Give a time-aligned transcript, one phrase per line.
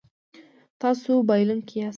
[0.81, 1.89] تاسو بایلونکی یاست